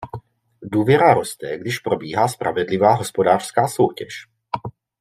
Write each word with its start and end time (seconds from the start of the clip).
Důvěra 0.63 1.13
roste, 1.13 1.57
když 1.57 1.79
probíhá 1.79 2.27
spravedlivá 2.27 2.93
hospodářská 2.93 3.67
soutěž. 3.67 4.27